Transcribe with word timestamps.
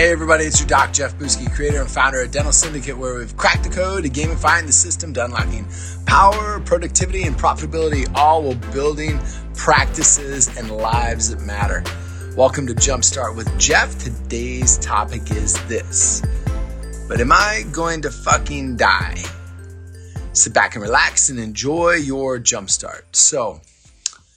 Hey 0.00 0.12
everybody, 0.12 0.44
it's 0.44 0.58
your 0.58 0.66
doc 0.66 0.94
Jeff 0.94 1.14
Buske, 1.18 1.54
creator 1.54 1.82
and 1.82 1.90
founder 1.90 2.22
of 2.22 2.30
Dental 2.30 2.54
Syndicate, 2.54 2.96
where 2.96 3.18
we've 3.18 3.36
cracked 3.36 3.64
the 3.64 3.68
code 3.68 4.04
to 4.04 4.08
gamifying 4.08 4.64
the 4.64 4.72
system 4.72 5.12
to 5.12 5.26
unlocking 5.26 5.68
power, 6.06 6.58
productivity, 6.60 7.24
and 7.24 7.36
profitability, 7.36 8.10
all 8.14 8.42
while 8.42 8.54
building 8.72 9.20
practices 9.54 10.56
and 10.56 10.70
lives 10.70 11.28
that 11.28 11.44
matter. 11.44 11.84
Welcome 12.34 12.66
to 12.68 12.72
Jumpstart 12.72 13.36
with 13.36 13.46
Jeff. 13.58 13.98
Today's 13.98 14.78
topic 14.78 15.30
is 15.32 15.52
this. 15.68 16.22
But 17.06 17.20
am 17.20 17.30
I 17.30 17.66
going 17.70 18.00
to 18.00 18.10
fucking 18.10 18.78
die? 18.78 19.22
Sit 20.32 20.54
back 20.54 20.76
and 20.76 20.82
relax 20.82 21.28
and 21.28 21.38
enjoy 21.38 21.96
your 21.96 22.38
jumpstart. 22.38 23.02
So, 23.12 23.60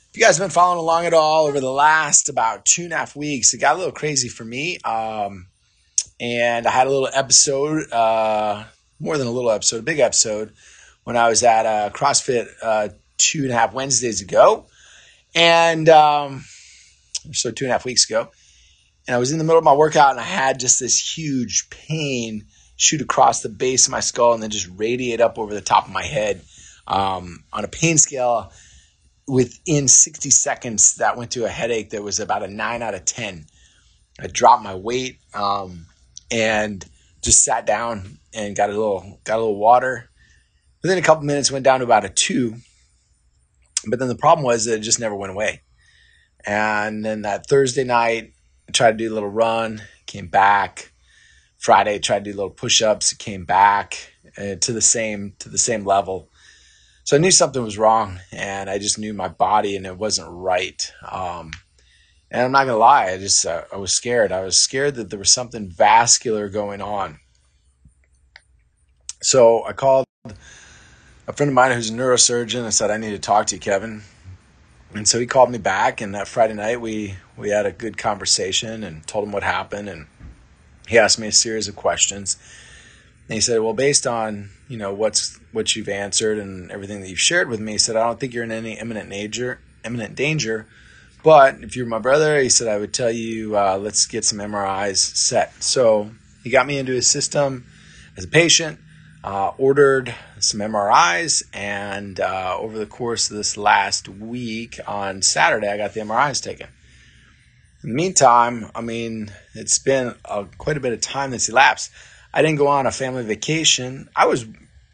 if 0.10 0.18
you 0.18 0.26
guys 0.26 0.38
have 0.38 0.44
been 0.44 0.52
following 0.52 0.80
along 0.80 1.06
at 1.06 1.14
all 1.14 1.46
over 1.46 1.62
the 1.62 1.72
last 1.72 2.28
about 2.28 2.66
two 2.66 2.84
and 2.84 2.92
a 2.92 2.98
half 2.98 3.16
weeks, 3.16 3.54
it 3.54 3.62
got 3.62 3.76
a 3.76 3.78
little 3.78 3.94
crazy 3.94 4.28
for 4.28 4.44
me. 4.44 4.78
Um, 4.80 5.48
and 6.20 6.68
I 6.68 6.72
had 6.72 6.88
a 6.88 6.90
little 6.90 7.10
episode, 7.14 7.92
uh, 7.92 8.64
more 9.00 9.18
than 9.18 9.28
a 9.28 9.32
little 9.32 9.52
episode, 9.52 9.80
a 9.80 9.84
big 9.84 10.00
episode, 10.00 10.54
when 11.04 11.18
I 11.18 11.30
was 11.30 11.44
at 11.44 11.66
uh, 11.66 11.90
CrossFit 11.92 12.48
uh, 12.62 12.90
two 13.18 13.44
and 13.44 13.52
a 13.52 13.56
half 13.56 13.74
Wednesdays 13.74 14.22
ago. 14.22 14.68
And 15.36 15.90
um, 15.90 16.46
so 17.32 17.52
two 17.52 17.66
and 17.66 17.72
a 17.72 17.74
half 17.74 17.86
weeks 17.86 18.10
ago. 18.10 18.30
And 19.08 19.16
I 19.16 19.20
was 19.20 19.32
in 19.32 19.38
the 19.38 19.44
middle 19.44 19.58
of 19.58 19.66
my 19.66 19.74
workout 19.74 20.12
and 20.12 20.20
I 20.20 20.24
had 20.24 20.60
just 20.60 20.80
this 20.80 21.18
huge 21.18 21.70
pain 21.70 22.46
shoot 22.76 23.02
across 23.02 23.42
the 23.42 23.50
base 23.50 23.88
of 23.88 23.92
my 23.92 24.00
skull 24.00 24.34
and 24.34 24.42
then 24.42 24.50
just 24.50 24.70
radiate 24.76 25.22
up 25.22 25.38
over 25.38 25.54
the 25.54 25.62
top 25.62 25.86
of 25.86 25.94
my 25.94 26.04
head 26.04 26.42
um, 26.88 27.44
on 27.52 27.64
a 27.64 27.68
pain 27.68 27.98
scale 27.98 28.52
within 29.28 29.88
60 29.88 30.30
seconds, 30.30 30.96
that 30.96 31.18
went 31.18 31.32
to 31.32 31.46
a 31.46 31.50
headache 31.50 31.92
that 31.92 32.04
was 32.04 32.20
about 32.20 32.44
a 32.44 32.48
nine 32.48 32.82
out 32.82 32.94
of 32.94 33.06
10. 33.06 33.46
I 34.20 34.28
dropped 34.28 34.64
my 34.64 34.76
weight 34.76 35.20
um, 35.34 35.86
and 36.34 36.84
just 37.22 37.44
sat 37.44 37.66
down 37.66 38.18
and 38.34 38.56
got 38.56 38.70
a 38.70 38.74
little 38.74 39.20
got 39.24 39.38
a 39.38 39.42
little 39.42 39.60
water. 39.60 40.10
Within 40.82 40.98
a 40.98 41.02
couple 41.04 41.24
minutes, 41.24 41.52
went 41.52 41.64
down 41.64 41.80
to 41.80 41.86
about 41.86 42.04
a 42.04 42.10
two. 42.10 42.56
But 43.88 44.00
then 44.00 44.08
the 44.08 44.16
problem 44.16 44.44
was 44.44 44.66
that 44.66 44.76
it 44.76 44.82
just 44.82 45.00
never 45.00 45.16
went 45.16 45.32
away. 45.32 45.62
And 46.46 47.06
then 47.06 47.22
that 47.22 47.48
Thursday 47.48 47.84
night, 47.84 48.34
I 48.68 48.72
tried 48.72 48.94
to 48.94 48.98
do 48.98 49.12
a 49.12 49.14
little 49.14 49.30
run, 49.30 49.82
came 50.08 50.28
back. 50.28 50.92
Friday, 51.58 52.00
tried 52.00 52.26
to 52.26 52.32
do 52.32 52.36
a 52.36 52.40
little 52.40 52.50
push-ups, 52.50 53.14
came 53.14 53.46
back 53.46 54.14
uh, 54.38 54.56
to 54.56 54.74
the 54.74 54.82
same 54.82 55.36
to 55.40 55.50
the 55.50 55.58
same 55.58 55.86
level. 55.86 56.30
So 57.06 57.16
I 57.16 57.20
knew 57.20 57.32
something 57.32 57.62
was 57.62 57.78
wrong, 57.78 58.20
and 58.32 58.70
I 58.70 58.80
just 58.80 58.98
knew 58.98 59.14
my 59.14 59.28
body 59.28 59.76
and 59.76 59.86
it 59.86 59.98
wasn't 59.98 60.30
right. 60.32 60.92
Um, 61.10 61.52
and 62.34 62.42
I'm 62.42 62.52
not 62.52 62.66
gonna 62.66 62.78
lie, 62.78 63.12
I 63.12 63.18
just 63.20 63.46
uh, 63.46 63.64
I 63.72 63.78
was 63.78 63.94
scared. 63.94 64.32
I 64.32 64.42
was 64.42 64.60
scared 64.60 64.96
that 64.96 65.12
there 65.12 65.20
was 65.20 65.32
something 65.32 65.70
vascular 65.70 66.50
going 66.50 66.82
on. 66.82 67.20
So 69.22 69.64
I 69.64 69.74
called 69.74 70.08
a 71.28 71.34
friend 71.34 71.50
of 71.50 71.54
mine 71.54 71.72
who's 71.72 71.92
a 71.92 71.94
neurosurgeon. 71.94 72.66
I 72.66 72.72
said 72.72 72.90
I 72.90 72.98
need 72.98 73.12
to 73.12 73.20
talk 73.20 73.46
to 73.48 73.56
you, 73.56 73.62
Kevin. 73.62 74.02
And 74.96 75.08
so 75.08 75.20
he 75.20 75.28
called 75.28 75.52
me 75.52 75.60
back, 75.60 76.02
and 76.02 76.14
that 76.16 76.28
Friday 76.28 76.56
night 76.56 76.82
we 76.82 77.16
we 77.38 77.52
had 77.52 77.68
a 77.68 77.72
good 77.72 78.00
conversation 78.00 78.84
and 78.84 79.06
told 79.06 79.26
him 79.26 79.32
what 79.32 79.44
happened, 79.44 79.88
and 79.88 80.08
he 80.88 80.98
asked 80.98 81.20
me 81.20 81.28
a 81.28 81.32
series 81.32 81.68
of 81.68 81.76
questions. 81.76 82.38
And 83.28 83.36
he 83.36 83.42
said, 83.42 83.62
"Well, 83.62 83.74
based 83.74 84.08
on 84.08 84.50
you 84.68 84.78
know 84.78 84.92
what's 84.92 85.40
what 85.52 85.76
you've 85.76 85.90
answered 85.90 86.40
and 86.40 86.72
everything 86.72 87.02
that 87.02 87.10
you've 87.10 87.20
shared 87.20 87.48
with 87.48 87.60
me," 87.60 87.74
he 87.74 87.78
said, 87.78 87.96
"I 87.96 88.06
don't 88.06 88.20
think 88.20 88.34
you're 88.34 88.44
in 88.44 88.52
any 88.52 88.80
imminent 88.80 89.10
danger. 89.10 89.60
Imminent 89.86 90.16
danger, 90.16 90.66
but 91.24 91.64
if 91.64 91.76
you're 91.76 91.86
my 91.86 92.00
brother, 92.00 92.40
he 92.40 92.50
said 92.50 92.68
I 92.68 92.78
would 92.78 92.94
tell 92.94 93.12
you 93.12 93.58
uh, 93.58 93.78
let's 93.82 94.06
get 94.06 94.26
some 94.26 94.40
MRIs 94.40 94.98
set." 94.98 95.64
So 95.64 96.12
he 96.44 96.50
got 96.50 96.68
me 96.68 96.78
into 96.78 96.92
his 96.92 97.08
system 97.08 97.66
as 98.18 98.26
a 98.26 98.28
patient, 98.28 98.80
uh, 99.24 99.52
ordered 99.58 100.14
some 100.40 100.60
MRIs, 100.60 101.44
and 101.54 102.20
uh, 102.20 102.58
over 102.60 102.78
the 102.78 102.86
course 102.86 103.32
of 103.32 103.38
this 103.38 103.58
last 103.58 104.10
week 104.10 104.80
on 104.86 105.22
Saturday, 105.22 105.70
I 105.70 105.78
got 105.78 105.94
the 105.94 106.02
MRIs 106.02 106.44
taken. 106.44 106.68
In 107.84 107.90
the 107.90 107.96
meantime, 107.96 108.70
I 108.76 108.82
mean, 108.82 109.32
it's 109.54 109.80
been 109.80 110.16
a, 110.26 110.46
quite 110.58 110.78
a 110.78 110.80
bit 110.80 110.94
of 110.94 111.02
time 111.02 111.32
that's 111.32 111.50
elapsed. 111.50 111.92
I 112.34 112.42
didn't 112.42 112.58
go 112.58 112.68
on 112.68 112.86
a 112.86 112.92
family 112.92 113.24
vacation. 113.24 114.10
I 114.16 114.26
was 114.26 114.46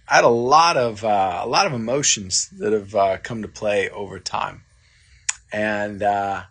I 0.07 0.15
had 0.15 0.23
a 0.23 0.29
lot 0.29 0.75
of 0.75 1.03
uh, 1.03 1.41
a 1.43 1.47
lot 1.47 1.67
of 1.67 1.73
emotions 1.73 2.49
that 2.57 2.73
have 2.73 2.95
uh, 2.95 3.17
come 3.17 3.43
to 3.43 3.47
play 3.47 3.89
over 3.89 4.19
time, 4.19 4.63
and 5.51 6.01
uh, 6.03 6.43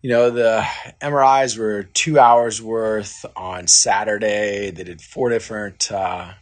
you 0.00 0.10
know 0.10 0.30
the 0.30 0.64
MRIs 1.00 1.58
were 1.58 1.84
two 1.84 2.18
hours 2.18 2.60
worth 2.60 3.24
on 3.36 3.66
Saturday. 3.66 4.70
They 4.70 4.84
did 4.84 5.00
four 5.00 5.28
different 5.28 5.90
uh, 5.90 6.32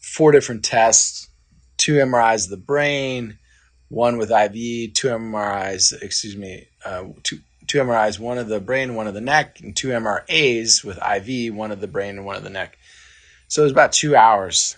four 0.00 0.32
different 0.32 0.64
tests, 0.64 1.28
two 1.76 1.94
MRIs 1.94 2.44
of 2.44 2.50
the 2.50 2.56
brain, 2.56 3.38
one 3.88 4.18
with 4.18 4.30
IV, 4.30 4.94
two 4.94 5.08
MRIs, 5.08 6.02
excuse 6.02 6.36
me, 6.36 6.68
uh, 6.84 7.04
two 7.22 7.38
two 7.66 7.78
MRIs, 7.78 8.18
one 8.18 8.38
of 8.38 8.48
the 8.48 8.60
brain, 8.60 8.94
one 8.94 9.06
of 9.06 9.14
the 9.14 9.20
neck, 9.20 9.60
and 9.60 9.76
two 9.76 9.88
MRAs 9.88 10.82
with 10.82 10.98
IV, 10.98 11.54
one 11.54 11.70
of 11.70 11.80
the 11.80 11.88
brain 11.88 12.16
and 12.16 12.26
one 12.26 12.36
of 12.36 12.42
the 12.42 12.50
neck. 12.50 12.78
So 13.46 13.62
it 13.62 13.66
was 13.66 13.72
about 13.72 13.92
two 13.92 14.16
hours. 14.16 14.76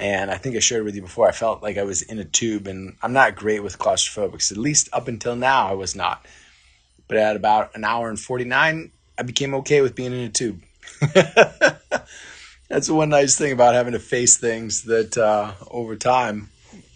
And 0.00 0.30
I 0.30 0.38
think 0.38 0.56
I 0.56 0.60
shared 0.60 0.84
with 0.84 0.96
you 0.96 1.02
before, 1.02 1.28
I 1.28 1.32
felt 1.32 1.62
like 1.62 1.76
I 1.76 1.82
was 1.82 2.00
in 2.00 2.18
a 2.18 2.24
tube, 2.24 2.66
and 2.66 2.96
I'm 3.02 3.12
not 3.12 3.36
great 3.36 3.62
with 3.62 3.78
claustrophobics. 3.78 4.50
At 4.50 4.56
least 4.56 4.88
up 4.94 5.08
until 5.08 5.36
now, 5.36 5.68
I 5.68 5.74
was 5.74 5.94
not. 5.94 6.24
But 7.06 7.18
at 7.18 7.36
about 7.36 7.76
an 7.76 7.84
hour 7.84 8.08
and 8.08 8.18
49, 8.18 8.92
I 9.18 9.22
became 9.22 9.54
okay 9.56 9.82
with 9.82 9.94
being 9.94 10.14
in 10.14 10.20
a 10.20 10.30
tube. 10.30 10.62
That's 12.70 12.88
one 12.88 13.10
nice 13.10 13.36
thing 13.36 13.52
about 13.52 13.74
having 13.74 13.92
to 13.92 13.98
face 13.98 14.38
things 14.38 14.84
that 14.84 15.18
uh, 15.18 15.52
over 15.70 15.96
time, 15.96 16.48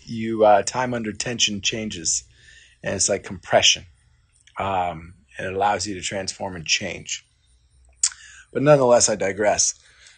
you 0.05 0.47
uh, 0.47 0.63
time 0.63 0.95
under 0.95 1.13
tension 1.13 1.61
changes, 1.61 2.25
and 2.83 2.95
it's 2.95 3.11
like 3.11 3.23
compression. 3.23 3.85
Um, 4.59 5.15
and 5.37 5.49
it 5.49 5.53
allows 5.53 5.87
you 5.87 5.95
to 5.97 6.01
transform 6.01 6.57
and 6.57 6.65
change. 6.65 7.27
But 8.51 8.63
nonetheless, 8.63 9.11
I 9.11 9.17
digress. 9.17 9.75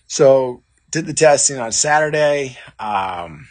So, 0.06 0.62
did 0.90 1.06
the 1.06 1.14
testing 1.14 1.58
on 1.58 1.72
Saturday, 1.72 2.56
um, 2.78 3.48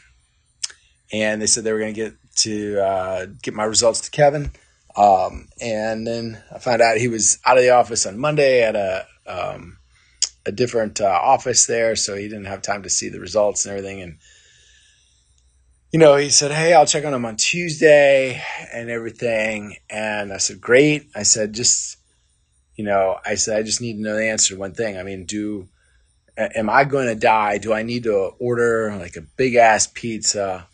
and 1.11 1.41
they 1.41 1.47
said 1.47 1.63
they 1.63 1.73
were 1.73 1.79
going 1.79 1.93
to 1.93 2.01
get 2.01 2.13
to 2.37 2.79
uh, 2.79 3.25
get 3.41 3.53
my 3.53 3.63
results 3.63 4.01
to 4.01 4.11
Kevin. 4.11 4.51
Um, 4.97 5.49
and 5.59 6.07
then 6.07 6.41
I 6.53 6.59
found 6.59 6.81
out 6.81 6.97
he 6.97 7.09
was 7.09 7.39
out 7.45 7.57
of 7.57 7.63
the 7.63 7.71
office 7.71 8.05
on 8.05 8.17
Monday 8.17 8.63
at 8.63 8.75
a 8.75 9.05
um, 9.27 9.77
a 10.45 10.51
different 10.51 11.01
uh, 11.01 11.05
office 11.05 11.65
there, 11.65 11.95
so 11.95 12.15
he 12.15 12.23
didn't 12.23 12.45
have 12.45 12.61
time 12.61 12.83
to 12.83 12.89
see 12.89 13.09
the 13.09 13.19
results 13.19 13.65
and 13.65 13.77
everything. 13.77 14.01
And 14.01 14.17
you 15.95 15.99
know, 15.99 16.17
he 16.17 16.29
said, 16.29 16.51
Hey, 16.51 16.73
I'll 16.73 16.85
check 16.85 17.05
on 17.05 17.13
him 17.13 17.25
on 17.25 17.37
Tuesday 17.37 18.41
and 18.73 18.89
everything. 18.89 19.77
And 19.89 20.33
I 20.33 20.37
said, 20.37 20.59
Great. 20.59 21.07
I 21.15 21.23
said, 21.23 21.53
Just, 21.53 21.97
you 22.75 22.83
know, 22.83 23.17
I 23.25 23.35
said, 23.35 23.57
I 23.57 23.63
just 23.63 23.79
need 23.79 23.93
to 23.93 24.01
know 24.01 24.15
the 24.15 24.29
answer 24.29 24.53
to 24.53 24.59
one 24.59 24.73
thing. 24.73 24.97
I 24.97 25.03
mean, 25.03 25.25
do, 25.25 25.69
am 26.37 26.69
I 26.69 26.83
going 26.83 27.07
to 27.07 27.15
die? 27.15 27.57
Do 27.57 27.73
I 27.73 27.83
need 27.83 28.03
to 28.03 28.31
order 28.39 28.95
like 28.97 29.15
a 29.15 29.21
big 29.21 29.55
ass 29.55 29.87
pizza, 29.87 30.67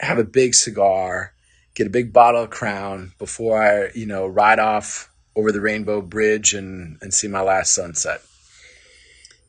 have 0.00 0.18
a 0.18 0.24
big 0.24 0.54
cigar, 0.54 1.32
get 1.74 1.86
a 1.86 1.90
big 1.90 2.12
bottle 2.12 2.42
of 2.42 2.50
Crown 2.50 3.12
before 3.18 3.62
I, 3.62 3.90
you 3.94 4.06
know, 4.06 4.26
ride 4.26 4.58
off 4.58 5.10
over 5.36 5.52
the 5.52 5.60
Rainbow 5.60 6.00
Bridge 6.00 6.54
and, 6.54 6.98
and 7.00 7.12
see 7.12 7.28
my 7.28 7.40
last 7.40 7.74
sunset? 7.74 8.22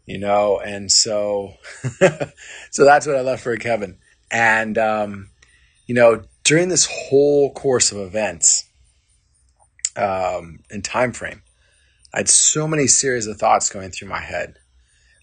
You 0.05 0.17
know, 0.17 0.59
and 0.59 0.91
so, 0.91 1.53
so 2.71 2.85
that's 2.85 3.05
what 3.05 3.15
I 3.15 3.21
left 3.21 3.43
for 3.43 3.55
Kevin. 3.57 3.97
And, 4.31 4.77
um, 4.77 5.29
you 5.85 5.93
know, 5.93 6.23
during 6.43 6.69
this 6.69 6.87
whole 6.91 7.53
course 7.53 7.91
of 7.91 7.99
events 7.99 8.65
um, 9.95 10.59
and 10.71 10.83
time 10.83 11.11
frame, 11.11 11.43
I 12.11 12.19
had 12.19 12.29
so 12.29 12.67
many 12.67 12.87
series 12.87 13.27
of 13.27 13.37
thoughts 13.37 13.69
going 13.69 13.91
through 13.91 14.09
my 14.09 14.21
head. 14.21 14.58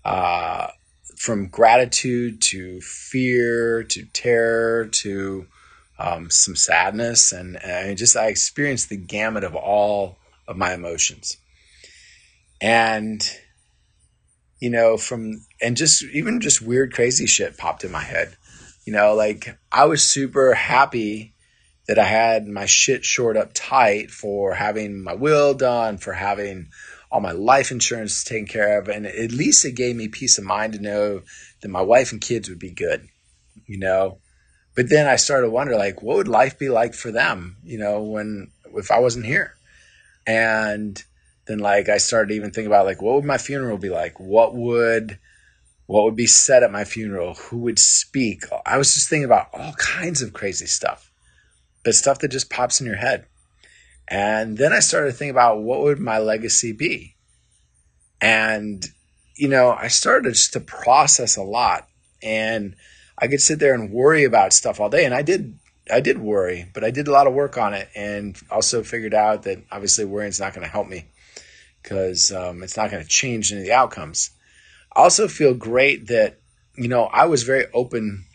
Uh, 0.07 0.71
from 1.17 1.49
gratitude 1.49 2.41
to 2.41 2.81
fear 2.81 3.83
to 3.83 4.05
terror 4.13 4.87
to 4.87 5.49
um, 5.99 6.31
some 6.31 6.55
sadness. 6.55 7.33
And, 7.33 7.57
and 7.65 7.91
I 7.91 7.95
just 7.95 8.17
I 8.17 8.29
experienced 8.29 8.89
the 8.89 8.97
gamut 8.97 9.43
of 9.43 9.57
all 9.57 10.19
of 10.47 10.57
my 10.57 10.75
emotions. 10.75 11.39
And 12.61 13.29
you 14.61 14.71
know 14.71 14.97
from 14.97 15.45
and 15.61 15.77
just 15.77 16.05
even 16.05 16.41
just 16.41 16.63
weird 16.63 16.95
crazy 16.95 17.27
shit 17.27 17.59
popped 17.59 17.83
in 17.83 17.91
my 17.91 18.03
head. 18.03 18.37
You 18.85 18.93
know, 18.93 19.13
like 19.15 19.59
I 19.73 19.87
was 19.87 20.09
super 20.09 20.55
happy 20.55 21.35
that 21.89 21.99
I 21.99 22.05
had 22.05 22.47
my 22.47 22.67
shit 22.67 23.05
short 23.05 23.37
up 23.37 23.51
tight 23.55 24.13
for 24.13 24.55
having 24.55 25.03
my 25.03 25.15
will 25.15 25.55
done, 25.55 25.99
for 25.99 26.13
having 26.13 26.69
all 27.17 27.23
my 27.23 27.33
life 27.33 27.71
insurance 27.71 28.23
taken 28.23 28.47
care 28.47 28.79
of. 28.79 28.89
And 28.89 29.07
at 29.07 29.33
least 29.33 29.65
it 29.65 29.75
gave 29.75 29.97
me 29.97 30.07
peace 30.09 30.37
of 30.37 30.45
mind 30.45 30.75
to 30.75 30.79
know 30.79 31.23
that 31.63 31.69
my 31.69 31.81
wife 31.81 32.13
and 32.13 32.21
kids 32.21 32.51
would 32.51 32.59
be 32.59 32.71
good, 32.71 33.09
you 33.65 33.79
know. 33.79 34.19
But 34.75 34.91
then 34.91 35.07
I 35.07 35.17
started 35.17 35.47
to 35.47 35.51
wonder, 35.51 35.77
like, 35.77 36.03
what 36.03 36.19
would 36.19 36.29
life 36.29 36.59
be 36.59 36.69
like 36.69 36.93
for 36.93 37.11
them, 37.11 37.57
you 37.65 37.79
know, 37.79 38.03
when 38.03 38.51
if 38.75 38.91
I 38.91 38.99
wasn't 38.99 39.25
here? 39.25 39.55
And 40.27 41.03
then 41.47 41.59
like 41.59 41.89
I 41.89 41.97
started 41.97 42.29
to 42.29 42.35
even 42.35 42.51
thinking 42.51 42.67
about 42.67 42.85
like 42.85 43.01
what 43.01 43.15
would 43.15 43.25
my 43.25 43.39
funeral 43.39 43.79
be 43.79 43.89
like? 43.89 44.21
What 44.21 44.55
would 44.55 45.19
what 45.87 46.05
would 46.05 46.17
be 46.17 46.27
said 46.27 46.63
at 46.63 46.71
my 46.71 46.85
funeral? 46.85 47.35
Who 47.35 47.59
would 47.61 47.79
speak? 47.79 48.45
I 48.67 48.77
was 48.77 48.93
just 48.93 49.09
thinking 49.09 49.25
about 49.25 49.49
all 49.55 49.73
kinds 49.75 50.21
of 50.21 50.35
crazy 50.35 50.67
stuff, 50.67 51.11
but 51.83 51.95
stuff 51.95 52.19
that 52.19 52.29
just 52.29 52.51
pops 52.51 52.79
in 52.81 52.87
your 52.87 52.97
head. 52.97 53.25
And 54.09 54.57
then 54.57 54.73
I 54.73 54.81
started 54.81 55.11
to 55.11 55.17
think 55.17 55.31
about 55.31 55.63
what 55.63 55.81
would 55.83 55.99
my 55.99 56.19
legacy 56.19 56.73
be? 56.73 57.17
And, 58.21 58.85
you 59.35 59.49
know, 59.49 59.71
I 59.71 59.89
started 59.89 60.33
just 60.33 60.53
to 60.53 60.61
process 60.61 61.37
a 61.37 61.43
lot 61.43 61.89
and 62.23 62.77
I 63.19 63.27
could 63.29 63.41
sit 63.41 63.59
there 63.59 63.75
and 63.75 63.91
worry 63.91 64.25
about 64.25 64.53
stuff 64.53 64.81
all 64.81 64.89
day. 64.89 65.05
And 65.05 65.15
I 65.15 65.23
did, 65.23 65.59
I 65.91 66.01
did 66.01 66.19
worry, 66.19 66.71
but 66.73 66.85
I 66.85 66.91
did 66.91 67.09
a 67.09 67.13
lot 67.13 67.27
of 67.27 67.35
work 67.35 67.59
on 67.59 67.75
it 67.75 67.89
and 67.95 68.39
also 68.51 68.83
figured 68.83 69.15
out 69.15 69.43
that 69.43 69.65
obviously 69.71 70.05
worrying 70.05 70.31
is 70.31 70.41
not 70.41 70.55
going 70.55 70.65
to 70.65 70.73
help 70.73 70.89
me 70.89 71.07
because 71.83 72.33
um, 72.33 72.63
it's 72.63 72.77
not 72.77 72.91
going 72.91 73.03
to 73.03 73.09
change 73.09 73.53
any 73.53 73.63
of 73.63 73.67
the 73.67 73.73
outcomes. 73.73 74.31
I 74.95 75.01
also 75.01 75.29
feel 75.29 75.55
great 75.55 76.09
that, 76.09 76.39
you 76.77 76.89
know, 76.89 77.05
I 77.05 77.27
was 77.27 77.43
very 77.43 77.67
open 77.73 78.26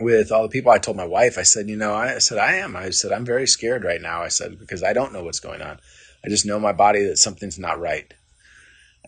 with 0.00 0.30
all 0.30 0.42
the 0.42 0.48
people. 0.48 0.70
I 0.70 0.78
told 0.78 0.96
my 0.96 1.06
wife, 1.06 1.38
I 1.38 1.42
said, 1.42 1.68
you 1.68 1.76
know, 1.76 1.94
I 1.94 2.18
said, 2.18 2.38
I 2.38 2.54
am. 2.54 2.76
I 2.76 2.90
said, 2.90 3.12
I'm 3.12 3.24
very 3.24 3.46
scared 3.46 3.84
right 3.84 4.00
now. 4.00 4.22
I 4.22 4.28
said, 4.28 4.58
because 4.58 4.82
I 4.82 4.92
don't 4.92 5.12
know 5.12 5.24
what's 5.24 5.40
going 5.40 5.62
on. 5.62 5.78
I 6.24 6.28
just 6.28 6.46
know 6.46 6.58
my 6.58 6.72
body 6.72 7.04
that 7.04 7.18
something's 7.18 7.58
not 7.58 7.80
right. 7.80 8.12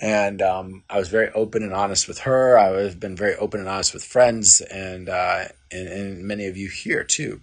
And 0.00 0.40
um, 0.40 0.84
I 0.88 0.98
was 0.98 1.08
very 1.08 1.30
open 1.30 1.62
and 1.62 1.74
honest 1.74 2.08
with 2.08 2.20
her. 2.20 2.58
I've 2.58 2.98
been 2.98 3.16
very 3.16 3.34
open 3.36 3.60
and 3.60 3.68
honest 3.68 3.92
with 3.92 4.04
friends 4.04 4.60
and, 4.62 5.08
uh, 5.08 5.44
and, 5.70 5.88
and 5.88 6.24
many 6.24 6.46
of 6.46 6.56
you 6.56 6.68
here 6.68 7.04
too. 7.04 7.40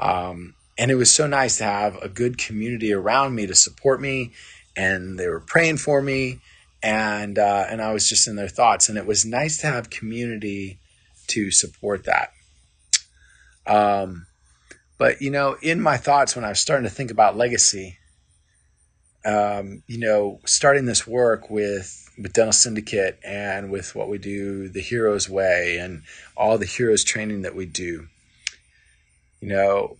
Um, 0.00 0.54
and 0.78 0.90
it 0.90 0.94
was 0.94 1.12
so 1.12 1.26
nice 1.26 1.58
to 1.58 1.64
have 1.64 1.96
a 2.02 2.08
good 2.08 2.38
community 2.38 2.92
around 2.92 3.34
me 3.34 3.46
to 3.46 3.54
support 3.54 4.00
me. 4.00 4.32
And 4.76 5.18
they 5.18 5.28
were 5.28 5.40
praying 5.40 5.76
for 5.76 6.00
me. 6.00 6.40
And, 6.82 7.38
uh, 7.38 7.66
and 7.68 7.80
I 7.80 7.92
was 7.92 8.08
just 8.08 8.26
in 8.26 8.36
their 8.36 8.48
thoughts. 8.48 8.88
And 8.88 8.98
it 8.98 9.06
was 9.06 9.24
nice 9.24 9.58
to 9.58 9.66
have 9.66 9.90
community 9.90 10.78
to 11.28 11.50
support 11.50 12.04
that. 12.04 12.30
Um, 13.66 14.26
but 14.98 15.20
you 15.20 15.30
know, 15.30 15.56
in 15.60 15.80
my 15.80 15.96
thoughts 15.96 16.36
when 16.36 16.44
I 16.44 16.50
was 16.50 16.60
starting 16.60 16.88
to 16.88 16.94
think 16.94 17.10
about 17.10 17.36
legacy, 17.36 17.98
um, 19.24 19.82
you 19.86 19.98
know, 19.98 20.40
starting 20.44 20.84
this 20.84 21.06
work 21.06 21.50
with 21.50 22.00
with 22.16 22.32
Dental 22.32 22.52
Syndicate 22.52 23.18
and 23.24 23.70
with 23.70 23.94
what 23.94 24.08
we 24.08 24.18
do, 24.18 24.68
the 24.68 24.80
Heroes 24.80 25.28
Way, 25.28 25.78
and 25.78 26.02
all 26.36 26.58
the 26.58 26.66
Heroes 26.66 27.02
training 27.02 27.42
that 27.42 27.56
we 27.56 27.66
do, 27.66 28.06
you 29.40 29.48
know, 29.48 29.96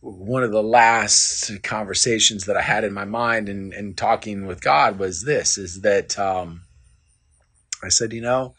one 0.00 0.44
of 0.44 0.52
the 0.52 0.62
last 0.62 1.62
conversations 1.62 2.44
that 2.44 2.56
I 2.56 2.62
had 2.62 2.84
in 2.84 2.92
my 2.92 3.04
mind 3.04 3.48
and, 3.48 3.72
and 3.72 3.96
talking 3.96 4.46
with 4.46 4.60
God 4.60 4.98
was 4.98 5.24
this: 5.24 5.58
is 5.58 5.80
that 5.80 6.18
um, 6.18 6.62
I 7.82 7.88
said, 7.88 8.12
you 8.12 8.20
know, 8.20 8.54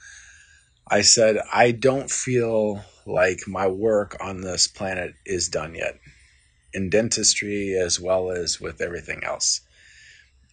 I 0.88 1.02
said 1.02 1.38
I 1.54 1.72
don't 1.72 2.10
feel 2.12 2.84
like 3.06 3.48
my 3.48 3.68
work 3.68 4.18
on 4.20 4.42
this 4.42 4.68
planet 4.68 5.16
is 5.26 5.50
done 5.50 5.76
yet 5.76 6.00
in 6.74 6.90
dentistry 6.90 7.74
as 7.74 8.00
well 8.00 8.32
as 8.32 8.60
with 8.60 8.82
everything 8.82 9.24
else. 9.24 9.62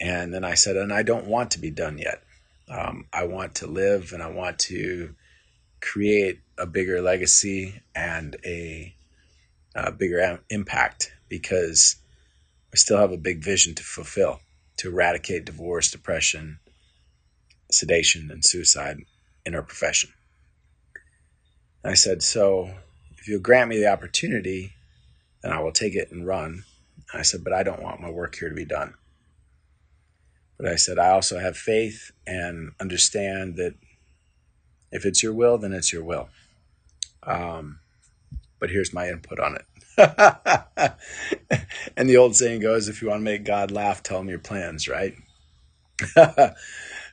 And 0.01 0.33
then 0.33 0.45
I 0.45 0.55
said, 0.55 0.77
and 0.77 0.93
I 0.93 1.03
don't 1.03 1.27
want 1.27 1.51
to 1.53 1.59
be 1.59 1.71
done 1.71 1.99
yet. 1.99 2.23
Um, 2.69 3.07
I 3.13 3.25
want 3.25 3.57
to 3.57 3.67
live 3.67 4.13
and 4.13 4.23
I 4.23 4.31
want 4.31 4.59
to 4.61 5.15
create 5.81 6.41
a 6.59 6.67
bigger 6.67 7.01
legacy 7.01 7.81
and 7.95 8.37
a, 8.45 8.95
a 9.75 9.93
bigger 9.93 10.41
impact 10.51 11.13
because 11.29 11.97
I 12.73 12.77
still 12.77 12.99
have 12.99 13.13
a 13.13 13.19
big 13.19 13.43
vision 13.43 13.75
to 13.75 13.83
fulfill 13.83 14.41
to 14.79 14.91
eradicate 14.91 15.45
divorce, 15.45 15.91
depression, 15.91 16.59
sedation, 17.71 18.31
and 18.31 18.45
suicide 18.45 18.99
in 19.45 19.55
our 19.55 19.63
profession. 19.63 20.11
I 21.89 21.95
said, 21.95 22.23
So 22.23 22.71
if 23.19 23.29
you'll 23.29 23.41
grant 23.41 23.69
me 23.69 23.79
the 23.79 23.91
opportunity, 23.91 24.73
then 25.43 25.53
I 25.53 25.61
will 25.61 25.73
take 25.73 25.95
it 25.95 26.11
and 26.11 26.27
run. 26.27 26.65
I 27.15 27.23
said, 27.23 27.45
But 27.45 27.53
I 27.53 27.63
don't 27.63 27.83
want 27.83 28.01
my 28.01 28.11
work 28.11 28.37
here 28.37 28.49
to 28.49 28.55
be 28.55 28.65
done. 28.65 28.95
But 30.59 30.69
I 30.69 30.77
said, 30.77 30.99
I 30.99 31.11
also 31.11 31.39
have 31.39 31.57
faith 31.57 32.13
and 32.27 32.73
understand 32.81 33.57
that 33.57 33.75
if 34.91 35.05
it's 35.05 35.23
your 35.23 35.35
will, 35.35 35.59
then 35.59 35.73
it's 35.73 35.93
your 35.93 36.03
will. 36.03 36.29
Um, 37.23 37.81
but 38.59 38.71
here's 38.71 38.95
my 38.95 39.09
input 39.09 39.39
on 39.39 39.57
it. 39.57 39.65
and 41.97 42.09
the 42.09 42.17
old 42.17 42.37
saying 42.37 42.61
goes 42.61 42.89
if 42.89 43.03
you 43.03 43.09
want 43.09 43.21
to 43.21 43.25
make 43.25 43.45
God 43.45 43.71
laugh, 43.71 44.03
tell 44.03 44.21
him 44.21 44.29
your 44.29 44.39
plans, 44.39 44.89
right? 44.89 45.15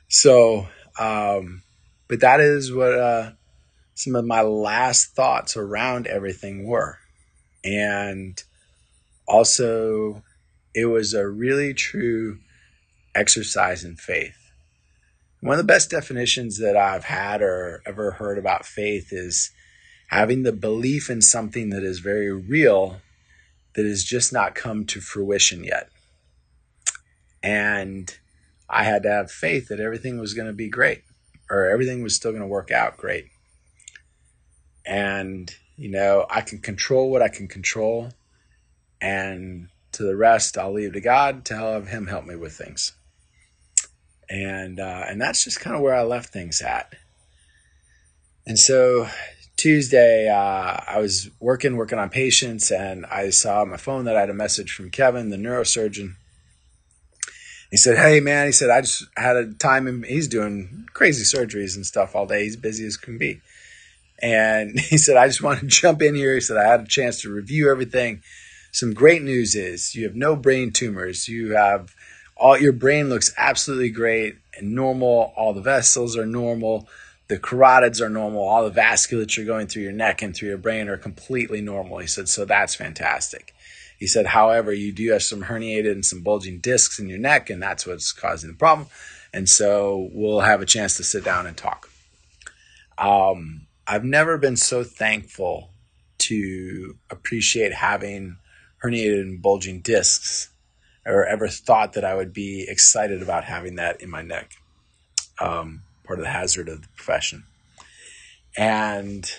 so, 0.08 0.68
um, 0.98 1.62
but 2.08 2.20
that 2.20 2.40
is 2.40 2.72
what 2.72 2.92
uh, 2.98 3.30
some 3.94 4.16
of 4.16 4.24
my 4.24 4.42
last 4.42 5.14
thoughts 5.14 5.56
around 5.56 6.06
everything 6.06 6.66
were. 6.66 6.98
And 7.64 8.42
also, 9.26 10.22
it 10.74 10.86
was 10.86 11.14
a 11.14 11.26
really 11.26 11.72
true 11.72 12.38
exercise 13.14 13.84
in 13.84 13.96
faith. 13.96 14.36
One 15.40 15.58
of 15.58 15.58
the 15.58 15.72
best 15.72 15.90
definitions 15.90 16.58
that 16.58 16.76
I've 16.76 17.04
had 17.04 17.40
or 17.40 17.82
ever 17.86 18.12
heard 18.12 18.38
about 18.38 18.66
faith 18.66 19.12
is 19.12 19.50
having 20.08 20.42
the 20.42 20.52
belief 20.52 21.08
in 21.08 21.22
something 21.22 21.70
that 21.70 21.82
is 21.82 22.00
very 22.00 22.32
real 22.32 23.00
that 23.74 23.84
has 23.84 24.04
just 24.04 24.32
not 24.32 24.54
come 24.54 24.84
to 24.86 25.00
fruition 25.00 25.64
yet. 25.64 25.88
And 27.42 28.16
I 28.68 28.84
had 28.84 29.02
to 29.04 29.10
have 29.10 29.30
faith 29.30 29.68
that 29.68 29.80
everything 29.80 30.18
was 30.18 30.34
going 30.34 30.46
to 30.46 30.54
be 30.54 30.68
great 30.68 31.02
or 31.50 31.66
everything 31.66 32.02
was 32.02 32.16
still 32.16 32.30
going 32.30 32.42
to 32.42 32.48
work 32.48 32.70
out 32.70 32.96
great 32.96 33.26
and 34.86 35.54
you 35.76 35.88
know 35.88 36.26
i 36.30 36.40
can 36.40 36.58
control 36.58 37.10
what 37.10 37.22
i 37.22 37.28
can 37.28 37.48
control. 37.48 38.10
And 39.00 39.68
to 39.92 40.02
the 40.02 40.16
rest 40.16 40.56
i'll 40.58 40.72
leave 40.72 40.92
to 40.94 41.00
god 41.00 41.44
to 41.46 41.56
have 41.56 41.88
him 41.88 42.06
help 42.06 42.24
me 42.24 42.36
with 42.36 42.52
things. 42.52 42.92
And 44.28 44.80
uh, 44.80 45.04
and 45.06 45.20
that's 45.20 45.44
just 45.44 45.60
kind 45.60 45.76
of 45.76 45.82
where 45.82 45.94
i 45.94 46.02
left 46.02 46.32
things 46.32 46.62
at. 46.62 46.94
And 48.46 48.58
so 48.58 49.08
tuesday 49.56 50.28
uh, 50.28 50.80
i 50.88 50.98
was 50.98 51.30
working 51.38 51.76
working 51.76 51.98
on 51.98 52.10
patients 52.10 52.72
and 52.72 53.06
i 53.06 53.30
saw 53.30 53.60
on 53.60 53.70
my 53.70 53.76
phone 53.76 54.04
that 54.04 54.16
i 54.16 54.20
had 54.20 54.28
a 54.28 54.34
message 54.34 54.72
from 54.72 54.90
kevin 54.90 55.30
the 55.30 55.36
neurosurgeon. 55.36 56.14
He 57.70 57.76
said 57.76 57.96
hey 57.96 58.20
man 58.20 58.46
he 58.46 58.52
said 58.52 58.70
i 58.70 58.80
just 58.80 59.04
had 59.16 59.36
a 59.36 59.52
time 59.52 60.02
he's 60.02 60.28
doing 60.28 60.86
crazy 60.92 61.22
surgeries 61.24 61.76
and 61.76 61.86
stuff 61.86 62.16
all 62.16 62.26
day. 62.26 62.44
He's 62.44 62.56
busy 62.56 62.86
as 62.86 62.96
can 62.96 63.18
be 63.18 63.40
and 64.20 64.78
he 64.90 64.98
said, 64.98 65.16
I 65.16 65.26
just 65.26 65.42
want 65.42 65.60
to 65.60 65.66
jump 65.66 66.02
in 66.02 66.14
here. 66.14 66.34
He 66.34 66.40
said, 66.40 66.56
I 66.56 66.68
had 66.68 66.80
a 66.80 66.86
chance 66.86 67.22
to 67.22 67.32
review 67.32 67.70
everything. 67.70 68.22
Some 68.72 68.92
great 68.92 69.22
news 69.22 69.54
is 69.54 69.94
you 69.94 70.04
have 70.04 70.16
no 70.16 70.34
brain 70.34 70.72
tumors. 70.72 71.28
You 71.28 71.54
have 71.54 71.94
all 72.36 72.58
your 72.58 72.72
brain 72.72 73.08
looks 73.08 73.32
absolutely 73.38 73.90
great 73.90 74.36
and 74.58 74.74
normal. 74.74 75.32
All 75.36 75.52
the 75.52 75.60
vessels 75.60 76.16
are 76.16 76.26
normal. 76.26 76.88
The 77.28 77.38
carotids 77.38 78.00
are 78.00 78.08
normal. 78.08 78.42
All 78.42 78.68
the 78.68 78.80
vasculature 78.80 79.46
going 79.46 79.66
through 79.66 79.84
your 79.84 79.92
neck 79.92 80.22
and 80.22 80.34
through 80.34 80.48
your 80.48 80.58
brain 80.58 80.88
are 80.88 80.96
completely 80.96 81.60
normal. 81.60 81.98
He 81.98 82.06
said, 82.06 82.28
so 82.28 82.44
that's 82.44 82.74
fantastic. 82.74 83.54
He 83.98 84.06
said, 84.06 84.26
however, 84.26 84.72
you 84.72 84.92
do 84.92 85.12
have 85.12 85.22
some 85.22 85.44
herniated 85.44 85.92
and 85.92 86.04
some 86.04 86.20
bulging 86.22 86.58
discs 86.58 86.98
in 86.98 87.08
your 87.08 87.18
neck, 87.18 87.48
and 87.48 87.62
that's 87.62 87.86
what's 87.86 88.12
causing 88.12 88.50
the 88.50 88.56
problem. 88.56 88.88
And 89.32 89.48
so 89.48 90.10
we'll 90.12 90.40
have 90.40 90.60
a 90.60 90.66
chance 90.66 90.96
to 90.96 91.04
sit 91.04 91.24
down 91.24 91.46
and 91.46 91.56
talk. 91.56 91.88
Um, 92.98 93.63
I've 93.86 94.04
never 94.04 94.38
been 94.38 94.56
so 94.56 94.82
thankful 94.82 95.70
to 96.18 96.96
appreciate 97.10 97.74
having 97.74 98.38
herniated 98.82 99.20
and 99.20 99.42
bulging 99.42 99.80
discs 99.80 100.50
or 101.04 101.26
ever 101.26 101.48
thought 101.48 101.92
that 101.94 102.04
I 102.04 102.14
would 102.14 102.32
be 102.32 102.66
excited 102.68 103.22
about 103.22 103.44
having 103.44 103.76
that 103.76 104.00
in 104.00 104.08
my 104.08 104.22
neck. 104.22 104.52
Um, 105.38 105.82
part 106.04 106.18
of 106.18 106.24
the 106.24 106.30
hazard 106.30 106.68
of 106.68 106.82
the 106.82 106.88
profession. 106.96 107.44
And, 108.56 109.30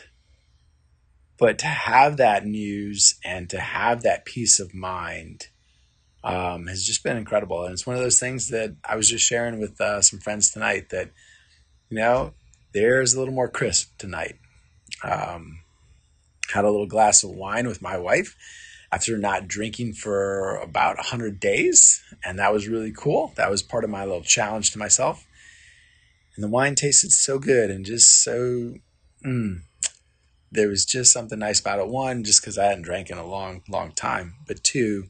but 1.40 1.58
to 1.60 1.68
have 1.68 2.18
that 2.18 2.46
news 2.46 3.16
and 3.24 3.50
to 3.50 3.60
have 3.60 4.04
that 4.04 4.26
peace 4.26 4.60
of 4.60 4.74
mind 4.74 5.48
um, 6.24 6.68
has 6.68 6.84
just 6.84 7.04
been 7.04 7.18
incredible. 7.18 7.64
And 7.64 7.74
it's 7.74 7.88
one 7.88 7.96
of 7.96 8.02
those 8.02 8.20
things 8.20 8.50
that 8.50 8.76
I 8.84 8.96
was 8.96 9.10
just 9.10 9.26
sharing 9.26 9.60
with 9.60 9.80
uh, 9.80 10.02
some 10.02 10.20
friends 10.20 10.52
tonight 10.52 10.90
that, 10.90 11.12
you 11.90 11.98
know, 11.98 12.34
there's 12.76 13.14
a 13.14 13.20
little 13.20 13.34
more 13.34 13.48
crisp 13.48 13.98
tonight. 13.98 14.36
Um, 15.02 15.62
had 16.54 16.66
a 16.66 16.70
little 16.70 16.86
glass 16.86 17.24
of 17.24 17.30
wine 17.32 17.68
with 17.68 17.82
my 17.82 17.98
wife 17.98 18.36
after 18.92 19.18
not 19.18 19.48
drinking 19.48 19.94
for 19.94 20.58
about 20.58 20.98
100 20.98 21.40
days. 21.40 22.04
And 22.24 22.38
that 22.38 22.52
was 22.52 22.68
really 22.68 22.92
cool. 22.92 23.32
That 23.38 23.50
was 23.50 23.64
part 23.64 23.86
of 23.86 23.90
my 23.90 24.04
little 24.04 24.22
challenge 24.22 24.72
to 24.72 24.78
myself. 24.78 25.26
And 26.36 26.44
the 26.44 26.50
wine 26.50 26.76
tasted 26.76 27.14
so 27.14 27.40
good 27.40 27.72
and 27.72 27.86
just 27.86 28.22
so, 28.22 28.76
mm, 29.26 29.62
there 30.52 30.68
was 30.68 30.84
just 30.84 31.14
something 31.14 31.40
nice 31.40 31.62
about 31.62 31.80
it. 31.80 31.88
One, 31.88 32.26
just 32.26 32.42
because 32.42 32.58
I 32.58 32.66
hadn't 32.66 32.84
drank 32.84 33.10
in 33.10 33.18
a 33.18 33.26
long, 33.26 33.64
long 33.70 33.94
time. 33.94 34.36
But 34.46 34.66
two, 34.66 35.06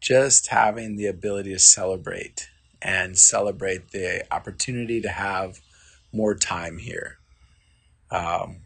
just 0.00 0.46
having 0.48 0.96
the 0.96 1.06
ability 1.06 1.52
to 1.52 1.58
celebrate 1.58 2.48
and 2.80 3.18
celebrate 3.18 3.90
the 3.90 4.24
opportunity 4.32 5.00
to 5.00 5.08
have 5.08 5.60
more 6.12 6.34
time 6.34 6.78
here. 6.78 7.18
Um, 8.10 8.62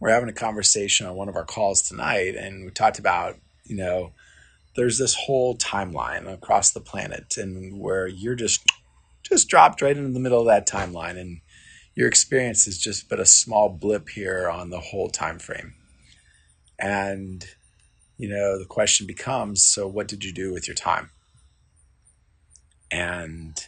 we're 0.00 0.10
having 0.10 0.28
a 0.28 0.34
conversation 0.34 1.06
on 1.06 1.14
one 1.14 1.28
of 1.28 1.36
our 1.36 1.44
calls 1.44 1.82
tonight, 1.82 2.34
and 2.34 2.64
we 2.64 2.70
talked 2.70 2.98
about, 2.98 3.36
you 3.64 3.76
know, 3.76 4.12
there's 4.76 4.98
this 4.98 5.14
whole 5.14 5.56
timeline 5.56 6.32
across 6.32 6.70
the 6.70 6.80
planet, 6.80 7.36
and 7.36 7.78
where 7.78 8.06
you're 8.06 8.34
just 8.34 8.66
just 9.22 9.48
dropped 9.48 9.82
right 9.82 9.96
into 9.96 10.12
the 10.12 10.20
middle 10.20 10.40
of 10.40 10.46
that 10.46 10.68
timeline, 10.68 11.18
and 11.18 11.40
your 11.94 12.08
experience 12.08 12.66
is 12.66 12.78
just 12.78 13.08
but 13.08 13.20
a 13.20 13.26
small 13.26 13.68
blip 13.68 14.08
here 14.10 14.48
on 14.48 14.70
the 14.70 14.80
whole 14.80 15.08
time 15.08 15.38
frame. 15.38 15.74
And 16.78 17.44
you 18.16 18.28
know, 18.28 18.58
the 18.58 18.66
question 18.66 19.06
becomes, 19.06 19.62
so 19.62 19.88
what 19.88 20.06
did 20.06 20.24
you 20.24 20.32
do 20.32 20.52
with 20.52 20.68
your 20.68 20.74
time? 20.74 21.10
And 22.90 23.66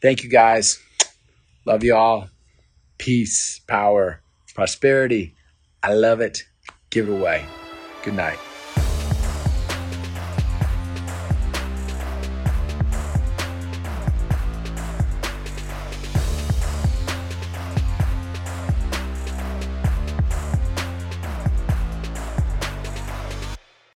thank 0.00 0.22
you 0.24 0.30
guys. 0.30 0.80
Love 1.64 1.84
you 1.84 1.94
all 1.94 2.28
peace, 2.98 3.60
power, 3.66 4.20
prosperity. 4.54 5.34
I 5.82 5.94
love 5.94 6.20
it. 6.20 6.44
Give 6.90 7.08
it 7.08 7.12
away. 7.12 7.44
Good 8.04 8.14
night. 8.14 8.38